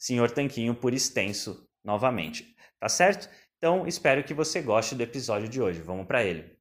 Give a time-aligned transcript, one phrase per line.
[0.00, 3.28] Senhor Tanquinho por extenso novamente, tá certo?
[3.58, 5.82] Então espero que você goste do episódio de hoje.
[5.82, 6.58] Vamos para ele.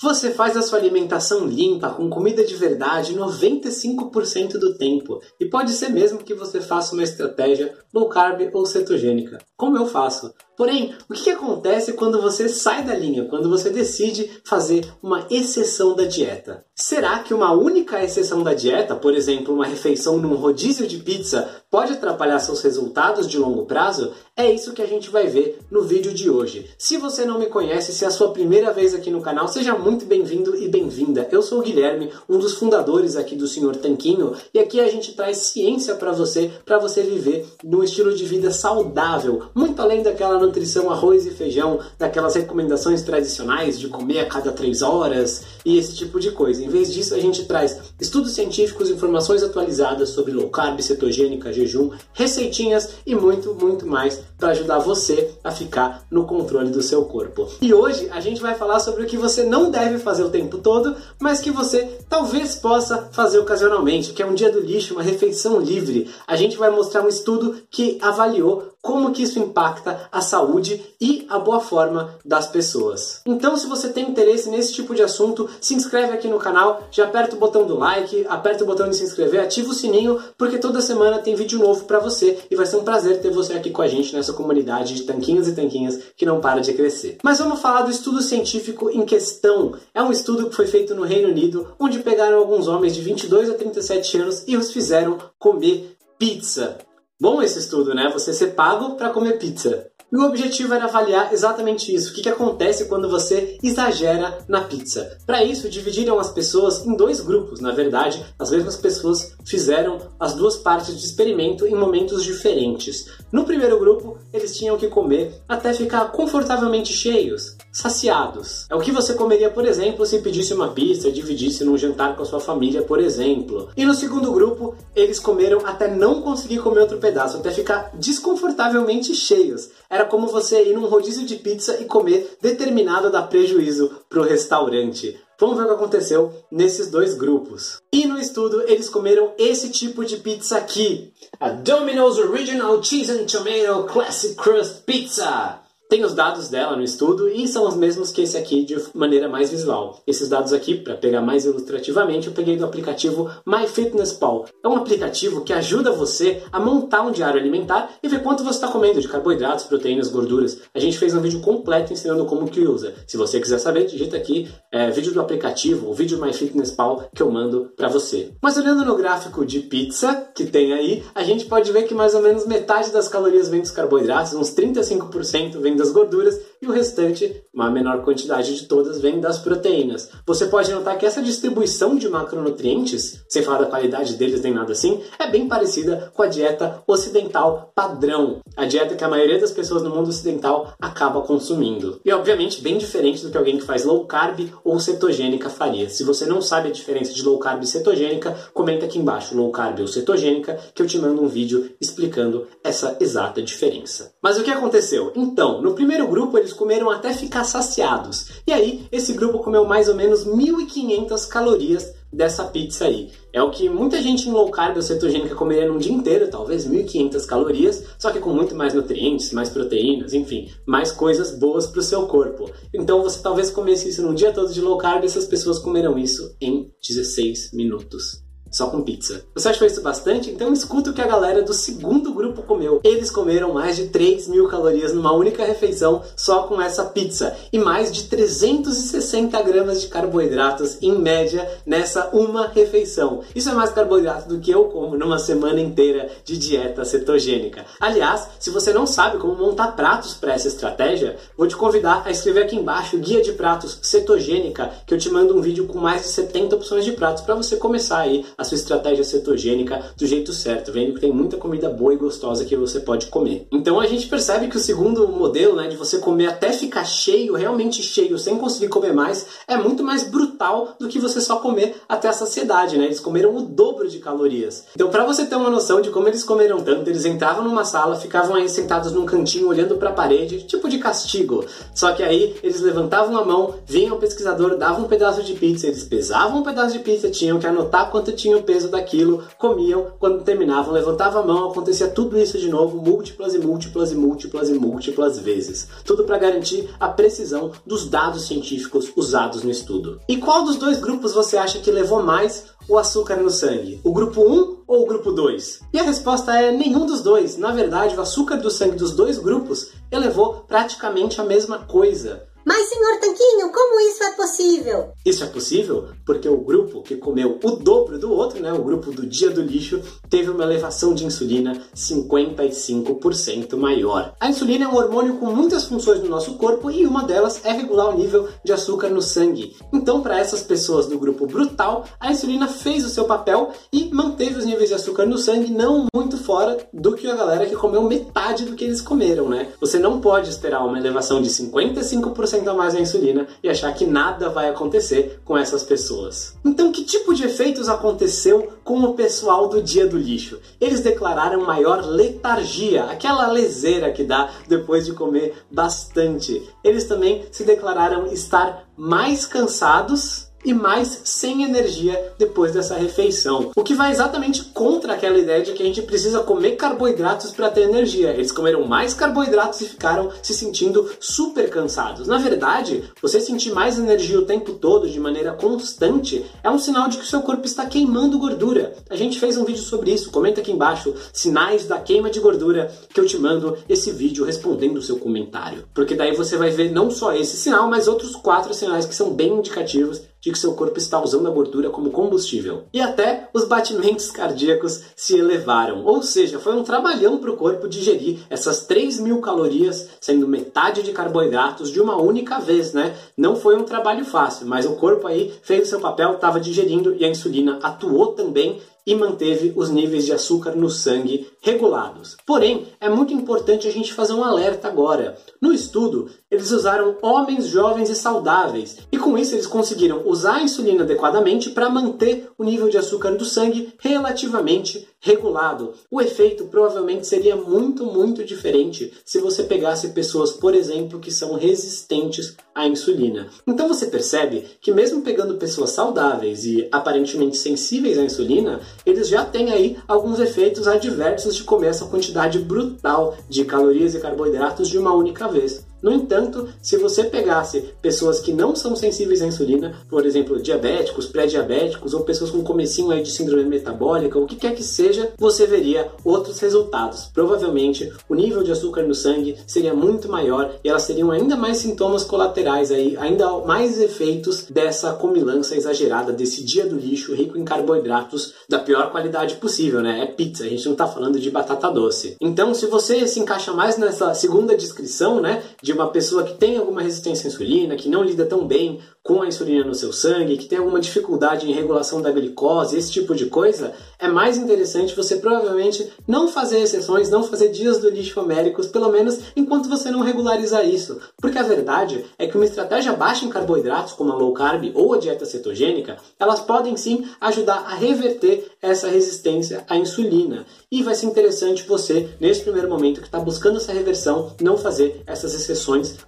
[0.00, 5.20] Você faz a sua alimentação limpa, com comida de verdade, 95% do tempo.
[5.40, 9.86] E pode ser mesmo que você faça uma estratégia low carb ou cetogênica, como eu
[9.86, 10.32] faço.
[10.58, 15.94] Porém, o que acontece quando você sai da linha, quando você decide fazer uma exceção
[15.94, 16.64] da dieta?
[16.74, 21.48] Será que uma única exceção da dieta, por exemplo, uma refeição num rodízio de pizza,
[21.70, 24.12] pode atrapalhar seus resultados de longo prazo?
[24.36, 26.68] É isso que a gente vai ver no vídeo de hoje.
[26.76, 29.76] Se você não me conhece, se é a sua primeira vez aqui no canal, seja
[29.76, 31.28] muito bem-vindo e bem-vinda.
[31.30, 35.14] Eu sou o Guilherme, um dos fundadores aqui do Senhor Tanquinho, e aqui a gente
[35.14, 40.38] traz ciência para você, para você viver num estilo de vida saudável, muito além daquela
[40.48, 45.94] nutrição arroz e feijão, daquelas recomendações tradicionais de comer a cada três horas e esse
[45.94, 46.64] tipo de coisa.
[46.64, 51.90] Em vez disso, a gente traz estudos científicos, informações atualizadas sobre low carb, cetogênica, jejum,
[52.12, 57.48] receitinhas e muito, muito mais para ajudar você a ficar no controle do seu corpo.
[57.60, 60.58] E hoje a gente vai falar sobre o que você não deve fazer o tempo
[60.58, 65.02] todo, mas que você talvez possa fazer ocasionalmente, que é um dia do lixo, uma
[65.02, 66.08] refeição livre.
[66.26, 71.26] A gente vai mostrar um estudo que avaliou como que isso impacta a saúde e
[71.28, 73.20] a boa forma das pessoas.
[73.26, 77.04] Então, se você tem interesse nesse tipo de assunto, se inscreve aqui no canal, já
[77.04, 80.58] aperta o botão do like, aperta o botão de se inscrever, ativa o sininho, porque
[80.58, 83.70] toda semana tem vídeo novo para você e vai ser um prazer ter você aqui
[83.70, 87.18] com a gente nessa comunidade de tanquinhos e tanquinhas que não para de crescer.
[87.22, 89.74] Mas vamos falar do estudo científico em questão.
[89.92, 93.50] É um estudo que foi feito no Reino Unido, onde pegaram alguns homens de 22
[93.50, 96.78] a 37 anos e os fizeram comer pizza.
[97.20, 98.08] Bom esse estudo, né?
[98.12, 99.90] Você ser pago para comer pizza.
[100.12, 104.60] E o objetivo era avaliar exatamente isso, o que, que acontece quando você exagera na
[104.60, 105.18] pizza.
[105.26, 107.60] Para isso, dividiram as pessoas em dois grupos.
[107.60, 113.06] Na verdade, as mesmas pessoas fizeram as duas partes de experimento em momentos diferentes.
[113.32, 118.66] No primeiro grupo, eles tinham que comer até ficar confortavelmente cheios, saciados.
[118.68, 122.22] É o que você comeria, por exemplo, se pedisse uma pizza, dividisse num jantar com
[122.24, 123.68] a sua família, por exemplo.
[123.76, 129.14] E no segundo grupo, eles comeram até não conseguir comer outro pedaço, até ficar desconfortavelmente
[129.14, 129.70] cheios.
[129.88, 135.16] Era como você ir num rodízio de pizza e comer determinado dar prejuízo pro restaurante.
[135.38, 137.80] Vamos ver o que aconteceu nesses dois grupos.
[137.92, 143.26] E no estudo eles comeram esse tipo de pizza aqui, a Domino's Original Cheese and
[143.26, 145.60] Tomato Classic Crust Pizza.
[145.88, 149.26] Tem os dados dela no estudo e são os mesmos que esse aqui de maneira
[149.26, 150.02] mais visual.
[150.06, 154.44] Esses dados aqui, para pegar mais ilustrativamente, eu peguei do aplicativo MyFitnessPal.
[154.62, 158.56] É um aplicativo que ajuda você a montar um diário alimentar e ver quanto você
[158.56, 160.58] está comendo de carboidratos, proteínas, gorduras.
[160.74, 162.92] A gente fez um vídeo completo ensinando como que usa.
[163.06, 167.30] Se você quiser saber, digita aqui é, vídeo do aplicativo, o vídeo MyFitnessPal que eu
[167.30, 168.34] mando para você.
[168.42, 172.14] Mas olhando no gráfico de pizza que tem aí, a gente pode ver que mais
[172.14, 176.72] ou menos metade das calorias vem dos carboidratos, uns 35% vem das gorduras e o
[176.72, 180.10] restante, uma menor quantidade de todas, vem das proteínas.
[180.26, 184.72] Você pode notar que essa distribuição de macronutrientes, sem falar da qualidade deles nem nada
[184.72, 189.52] assim, é bem parecida com a dieta ocidental padrão, a dieta que a maioria das
[189.52, 192.00] pessoas no mundo ocidental acaba consumindo.
[192.04, 195.88] E obviamente bem diferente do que alguém que faz low carb ou cetogênica faria.
[195.88, 199.50] Se você não sabe a diferença de low carb e cetogênica, comenta aqui embaixo low
[199.52, 204.12] carb ou cetogênica que eu te mando um vídeo explicando essa exata diferença.
[204.28, 205.10] Mas o que aconteceu?
[205.16, 208.26] Então, no primeiro grupo eles comeram até ficar saciados.
[208.46, 213.10] E aí, esse grupo comeu mais ou menos 1.500 calorias dessa pizza aí.
[213.32, 216.68] É o que muita gente em low carb ou cetogênica comeria num dia inteiro, talvez
[216.68, 221.80] 1.500 calorias, só que com muito mais nutrientes, mais proteínas, enfim, mais coisas boas para
[221.80, 222.50] o seu corpo.
[222.74, 226.36] Então você talvez comesse isso num dia todo de low carb essas pessoas comerão isso
[226.38, 229.24] em 16 minutos só com pizza.
[229.34, 230.30] Você achou isso bastante?
[230.30, 232.80] Então escuta o que a galera do segundo grupo comeu.
[232.82, 237.58] Eles comeram mais de 3 mil calorias numa única refeição só com essa pizza e
[237.58, 243.20] mais de 360 gramas de carboidratos em média nessa uma refeição.
[243.34, 247.64] Isso é mais carboidrato do que eu como numa semana inteira de dieta cetogênica.
[247.80, 252.10] Aliás, se você não sabe como montar pratos para essa estratégia, vou te convidar a
[252.10, 255.78] escrever aqui embaixo o guia de pratos cetogênica, que eu te mando um vídeo com
[255.78, 260.06] mais de 70 opções de pratos para você começar aí a sua estratégia cetogênica do
[260.06, 263.48] jeito certo, vendo que tem muita comida boa e gostosa que você pode comer.
[263.50, 267.34] Então a gente percebe que o segundo modelo, né, de você comer até ficar cheio,
[267.34, 271.76] realmente cheio, sem conseguir comer mais, é muito mais brutal do que você só comer
[271.88, 272.84] até a saciedade, né?
[272.84, 274.66] Eles comeram o dobro de calorias.
[274.74, 277.96] Então, para você ter uma noção de como eles comeram tanto, eles entravam numa sala,
[277.96, 281.44] ficavam aí sentados num cantinho olhando para a parede, tipo de castigo.
[281.74, 285.66] Só que aí eles levantavam a mão, vinha o pesquisador, dava um pedaço de pizza,
[285.66, 289.92] eles pesavam um pedaço de pizza, tinham que anotar quanto tinha tinham peso daquilo, comiam,
[289.98, 294.50] quando terminavam, levantavam a mão, acontecia tudo isso de novo, múltiplas e múltiplas e múltiplas
[294.50, 295.66] e múltiplas vezes.
[295.82, 299.98] Tudo para garantir a precisão dos dados científicos usados no estudo.
[300.06, 303.80] E qual dos dois grupos você acha que levou mais o açúcar no sangue?
[303.82, 305.60] O grupo 1 ou o grupo 2?
[305.72, 307.38] E a resposta é nenhum dos dois.
[307.38, 312.28] Na verdade, o açúcar do sangue dos dois grupos elevou praticamente a mesma coisa.
[312.48, 314.88] Mas, senhor Tanquinho, como isso é possível?
[315.04, 318.90] Isso é possível porque o grupo que comeu o dobro do outro, né, o grupo
[318.90, 324.14] do dia do lixo, teve uma elevação de insulina 55% maior.
[324.18, 327.52] A insulina é um hormônio com muitas funções no nosso corpo e uma delas é
[327.52, 329.54] regular o nível de açúcar no sangue.
[329.70, 334.38] Então, para essas pessoas do grupo brutal, a insulina fez o seu papel e manteve
[334.38, 337.82] os níveis de açúcar no sangue não muito fora do que a galera que comeu
[337.82, 339.48] metade do que eles comeram, né?
[339.60, 344.28] Você não pode esperar uma elevação de 55% mais a insulina e achar que nada
[344.28, 346.36] vai acontecer com essas pessoas.
[346.44, 350.38] Então, que tipo de efeitos aconteceu com o pessoal do dia do lixo?
[350.60, 356.42] Eles declararam maior letargia, aquela leseira que dá depois de comer bastante.
[356.62, 363.52] Eles também se declararam estar mais cansados e mais sem energia depois dessa refeição.
[363.54, 367.50] O que vai exatamente contra aquela ideia de que a gente precisa comer carboidratos para
[367.50, 368.10] ter energia.
[368.10, 372.06] Eles comeram mais carboidratos e ficaram se sentindo super cansados.
[372.06, 376.88] Na verdade, você sentir mais energia o tempo todo de maneira constante é um sinal
[376.88, 378.72] de que o seu corpo está queimando gordura.
[378.88, 380.10] A gente fez um vídeo sobre isso.
[380.10, 384.78] Comenta aqui embaixo sinais da queima de gordura que eu te mando esse vídeo respondendo
[384.78, 385.64] o seu comentário.
[385.74, 389.10] Porque daí você vai ver não só esse sinal, mas outros quatro sinais que são
[389.10, 392.64] bem indicativos de que seu corpo está usando a gordura como combustível.
[392.72, 395.84] E até os batimentos cardíacos se elevaram.
[395.84, 400.82] Ou seja, foi um trabalhão para o corpo digerir essas 3 mil calorias, sendo metade
[400.82, 402.96] de carboidratos de uma única vez, né?
[403.16, 406.94] Não foi um trabalho fácil, mas o corpo aí fez o seu papel, estava digerindo
[406.96, 412.16] e a insulina atuou também e manteve os níveis de açúcar no sangue regulados.
[412.24, 415.18] Porém, é muito importante a gente fazer um alerta agora.
[415.42, 420.42] No estudo, eles usaram homens jovens e saudáveis, e com isso eles conseguiram usar a
[420.42, 425.74] insulina adequadamente para manter o nível de açúcar do sangue relativamente regulado.
[425.90, 431.34] O efeito provavelmente seria muito, muito diferente se você pegasse pessoas, por exemplo, que são
[431.34, 433.28] resistentes à insulina.
[433.46, 439.24] Então você percebe que mesmo pegando pessoas saudáveis e aparentemente sensíveis à insulina, eles já
[439.24, 444.78] têm aí alguns efeitos adversos de comer essa quantidade brutal de calorias e carboidratos de
[444.78, 445.67] uma única vez.
[445.82, 451.06] No entanto, se você pegasse pessoas que não são sensíveis à insulina, por exemplo, diabéticos,
[451.06, 455.46] pré-diabéticos ou pessoas com comecinho aí de síndrome metabólica, o que quer que seja, você
[455.46, 457.10] veria outros resultados.
[457.12, 461.58] Provavelmente, o nível de açúcar no sangue seria muito maior e elas teriam ainda mais
[461.58, 467.44] sintomas colaterais aí, ainda mais efeitos dessa comilança exagerada desse dia do lixo rico em
[467.44, 470.02] carboidratos da pior qualidade possível, né?
[470.02, 472.16] É pizza, a gente não está falando de batata doce.
[472.20, 476.56] Então, se você se encaixa mais nessa segunda descrição, né, de uma pessoa que tem
[476.56, 480.38] alguma resistência à insulina, que não lida tão bem com a insulina no seu sangue,
[480.38, 484.96] que tem alguma dificuldade em regulação da glicose, esse tipo de coisa, é mais interessante
[484.96, 489.90] você provavelmente não fazer exceções, não fazer dias do lixo homéricos, pelo menos enquanto você
[489.90, 491.00] não regularizar isso.
[491.20, 494.94] Porque a verdade é que uma estratégia baixa em carboidratos, como a low carb ou
[494.94, 500.46] a dieta cetogênica, elas podem sim ajudar a reverter essa resistência à insulina.
[500.70, 505.02] E vai ser interessante você, nesse primeiro momento que está buscando essa reversão, não fazer
[505.06, 505.57] essas exceções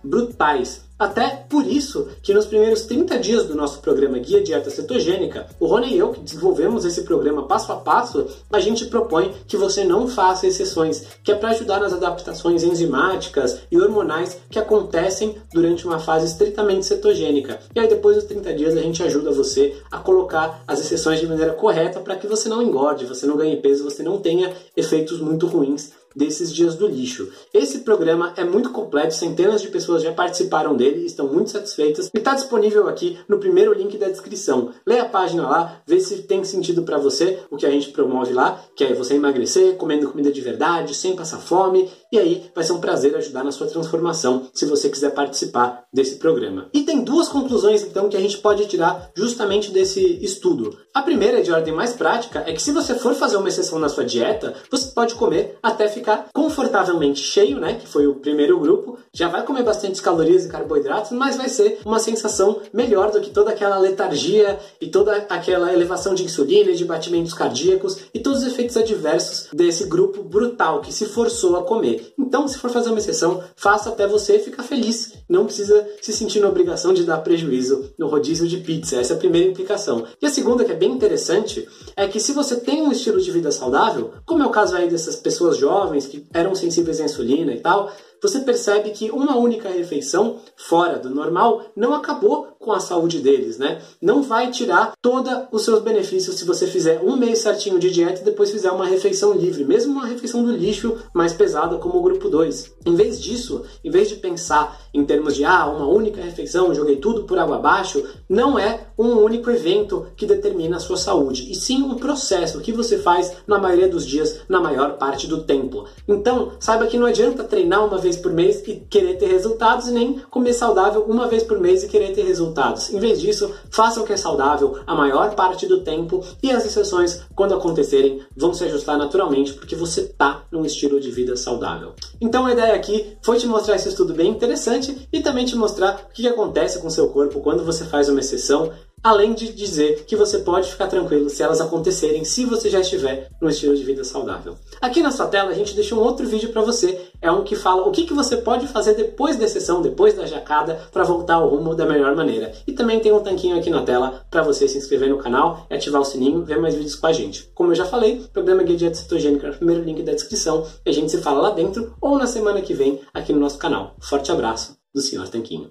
[0.03, 5.47] brutais até por isso que nos primeiros 30 dias do nosso programa Guia Dieta Cetogênica,
[5.59, 9.57] o Rony e eu, que desenvolvemos esse programa passo a passo, a gente propõe que
[9.57, 15.37] você não faça exceções, que é para ajudar nas adaptações enzimáticas e hormonais que acontecem
[15.55, 17.59] durante uma fase estritamente cetogênica.
[17.75, 21.27] E aí depois dos 30 dias a gente ajuda você a colocar as exceções de
[21.27, 25.19] maneira correta para que você não engorde, você não ganhe peso, você não tenha efeitos
[25.19, 27.31] muito ruins desses dias do lixo.
[27.53, 32.19] Esse programa é muito completo, centenas de pessoas já participaram dele, estão muito satisfeitas e
[32.19, 34.73] está disponível aqui no primeiro link da descrição.
[34.87, 38.33] Leia a página lá, vê se tem sentido para você o que a gente promove
[38.33, 42.65] lá, que é você emagrecer comendo comida de verdade, sem passar fome, e aí vai
[42.65, 46.69] ser um prazer ajudar na sua transformação se você quiser participar desse programa.
[46.73, 50.77] E tem duas conclusões então que a gente pode tirar justamente desse estudo.
[50.93, 53.89] A primeira, de ordem mais prática, é que se você for fazer uma exceção na
[53.89, 56.00] sua dieta, você pode comer até ficar
[56.33, 57.75] confortavelmente cheio, né?
[57.75, 58.99] Que foi o primeiro grupo.
[59.13, 63.31] Já vai comer bastante calorias e carboidratos, mas vai ser uma sensação melhor do que
[63.31, 68.47] toda aquela letargia e toda aquela elevação de insulina de batimentos cardíacos e todos os
[68.47, 72.13] efeitos adversos desse grupo brutal que se forçou a comer.
[72.19, 75.15] Então, se for fazer uma exceção, faça até você ficar feliz.
[75.29, 78.97] Não precisa se sentir na obrigação de dar prejuízo no rodízio de pizza.
[78.97, 80.05] Essa é a primeira implicação.
[80.21, 83.31] E a segunda, que é bem interessante é que se você tem um estilo de
[83.31, 87.53] vida saudável, como é o caso aí dessas pessoas jovens que eram sensíveis à insulina
[87.53, 87.91] e tal,
[88.23, 93.57] você percebe que uma única refeição fora do normal não acabou com a saúde deles,
[93.57, 93.81] né?
[94.03, 98.21] Não vai tirar todos os seus benefícios se você fizer um mês certinho de dieta
[98.21, 102.03] e depois fizer uma refeição livre, mesmo uma refeição do lixo mais pesada como o
[102.03, 102.77] grupo 2.
[102.85, 106.97] Em vez disso, em vez de pensar em termos de ah, uma única refeição, joguei
[106.97, 111.55] tudo por água abaixo, não é um único evento que determina a sua saúde, e
[111.55, 115.87] sim um processo que você faz na maioria dos dias, na maior parte do tempo.
[116.07, 120.19] Então, saiba que não adianta treinar uma vez por mês e querer ter resultados, nem
[120.31, 122.50] comer saudável uma vez por mês e querer ter resultados.
[122.93, 126.65] Em vez disso, faça o que é saudável a maior parte do tempo e as
[126.65, 131.95] exceções, quando acontecerem, vão se ajustar naturalmente porque você está num estilo de vida saudável.
[132.21, 136.09] Então a ideia aqui foi te mostrar esse estudo bem interessante e também te mostrar
[136.11, 140.17] o que acontece com seu corpo quando você faz uma exceção além de dizer que
[140.17, 144.05] você pode ficar tranquilo se elas acontecerem se você já estiver no estilo de vida
[144.05, 144.57] saudável.
[144.81, 147.57] Aqui na sua tela a gente deixou um outro vídeo para você, é um que
[147.57, 151.35] fala o que, que você pode fazer depois da sessão, depois da jacada, para voltar
[151.35, 152.53] ao rumo da melhor maneira.
[152.67, 155.75] E também tem um tanquinho aqui na tela para você se inscrever no canal e
[155.75, 157.51] ativar o sininho, ver mais vídeos com a gente.
[157.55, 160.93] Como eu já falei, programa Guia Dieta Cetogênica no primeiro link da descrição e a
[160.93, 163.97] gente se fala lá dentro ou na semana que vem aqui no nosso canal.
[164.01, 165.29] Forte abraço do Sr.
[165.29, 165.71] Tanquinho.